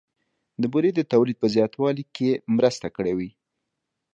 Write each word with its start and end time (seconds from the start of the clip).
د 0.61 0.63
بورې 0.73 0.91
د 0.95 0.99
تولید 1.11 1.37
په 1.39 1.47
زیاتوالي 1.55 2.03
کې 2.15 2.25
یې 2.31 2.41
مرسته 2.57 2.87
کړې 2.95 3.13
وي 3.17 3.29